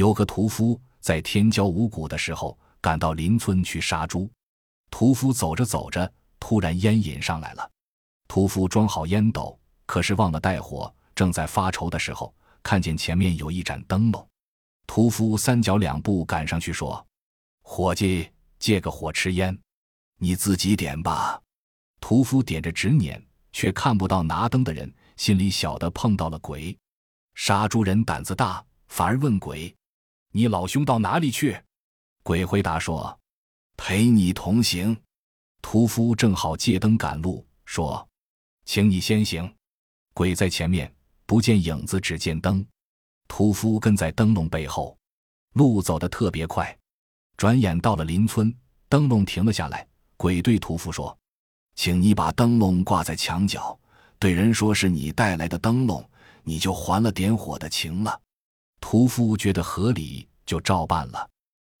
[0.00, 4.30] 有个屠夫在天骄五谷的时候赶到邻村去杀猪，
[4.90, 7.70] 屠夫走着走着，突然烟瘾上来了。
[8.26, 14.26] 屠夫装好烟斗，可是忘了带火，正在发愁的时候，看见前面有一盏灯笼。
[14.86, 17.06] 屠夫三脚两步赶上去说
[17.60, 18.26] ：“伙计，
[18.58, 19.54] 借个火吃烟，
[20.16, 21.38] 你自己点吧。”
[22.00, 23.22] 屠夫点着直捻，
[23.52, 26.74] 却看不到拿灯的人，心里晓得碰到了鬼。
[27.34, 29.70] 杀猪人胆子大，反而问鬼
[30.32, 31.60] ：“你老兄到哪里去？”
[32.22, 33.18] 鬼回答说
[33.76, 34.96] ：“陪你同行。”
[35.62, 38.06] 屠夫正好借灯赶路，说。
[38.66, 39.52] 请你先行，
[40.14, 40.94] 鬼在前面，
[41.26, 42.64] 不见影子，只见灯。
[43.26, 44.96] 屠夫跟在灯笼背后，
[45.54, 46.78] 路走得特别快。
[47.36, 48.54] 转眼到了邻村，
[48.88, 49.84] 灯笼停了下来。
[50.16, 51.18] 鬼对屠夫说
[51.74, 53.76] ：“请你把灯笼挂在墙角，
[54.20, 56.08] 对人说是你带来的灯笼，
[56.44, 58.20] 你就还了点火的情了。”
[58.80, 61.30] 屠夫觉得合理，就照办了。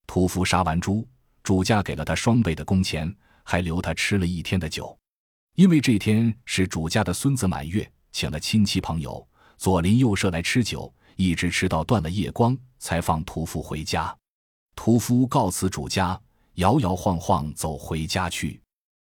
[0.06, 1.04] 屠夫杀完猪，
[1.42, 4.96] 主家给了他双倍的工钱，还留他吃了一天的酒。
[5.56, 9.26] 因为这天是主家的孙子满月，请了亲戚朋友，
[9.58, 14.16] 左邻右舍来吃酒，一直吃到断了夜光，才放屠夫回家。
[14.76, 16.18] 屠夫告辞主家，
[16.54, 18.60] 摇摇晃晃走回家去。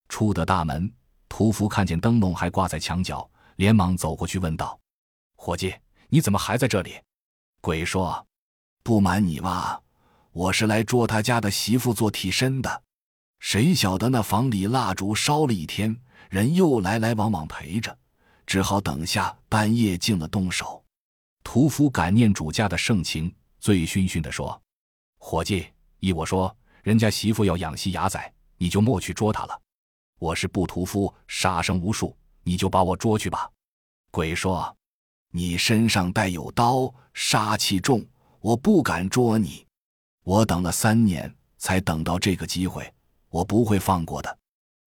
[0.09, 0.89] 出得大门，
[1.29, 4.79] 屠夫看见灯笼还挂在墙角，连忙走过去问道
[5.35, 5.75] ：“伙计，
[6.09, 6.95] 你怎么还在这里？”
[7.61, 8.25] 鬼说
[8.89, 9.79] ：“不瞒你吧，
[10.33, 12.83] 我是来捉他家的媳妇做替身的。
[13.39, 15.95] 谁晓得那房里蜡烛烧了一天。”
[16.31, 17.95] 人又来来往往陪着，
[18.47, 20.83] 只好等下半夜静了动手。
[21.45, 23.31] 屠夫感念主家的盛情，
[23.61, 24.59] 醉醺醺地说
[25.21, 25.67] ：“伙计，
[26.01, 29.61] 依我说，人家媳妇要养息牙仔，你就莫去捉她了。
[30.19, 33.51] 我是布屠夫，杀生无数，你就把我捉去吧。”
[34.11, 34.75] 鬼说
[35.31, 38.03] ：“你身上带有刀，杀气重，
[38.41, 39.67] 我不敢捉你。
[40.25, 42.93] 我等了三年，才等到这个机会，
[43.29, 44.39] 我不会放过的。”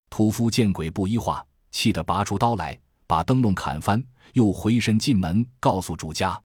[0.08, 4.02] 屠夫见鬼不依话，气得拔出刀来，把灯笼砍翻，
[4.34, 6.40] 又回身进门告诉主家。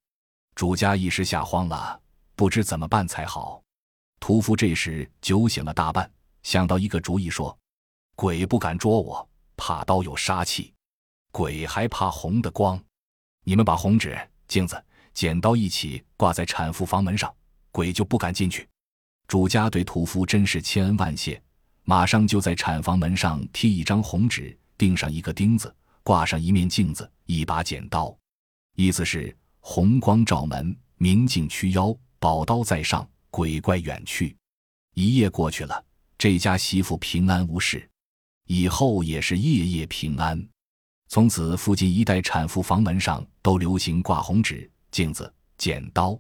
[0.55, 2.01] 主家一时吓慌了，
[2.35, 3.61] 不知怎么办才好。
[4.19, 6.09] 屠夫这时酒醒了大半，
[6.43, 7.55] 想到一个主意，说
[8.15, 10.73] ：“鬼不敢捉我，怕刀有杀气；
[11.31, 12.81] 鬼还怕红的光。
[13.43, 14.17] 你们把红纸、
[14.47, 14.83] 镜子、
[15.17, 17.33] 剪刀一起挂在产妇房门上，
[17.71, 18.69] 鬼就不敢进去。”
[19.27, 21.41] 主家对屠夫真是千恩万谢。
[21.85, 28.15] 马上就在产房门上贴一张红纸，钉上一个钉子，挂上一面镜子，一把剪刀，
[28.75, 34.37] 意思是红光照门，明镜驱妖，宝刀在上，鬼怪远去。
[34.93, 35.83] 一夜过去了，
[36.15, 37.89] 这家媳妇平安无事，
[38.45, 40.47] 以后也是夜夜平安。
[41.07, 46.19] 从此，附近一带产妇房门上都流行挂红纸、镜子、剪刀。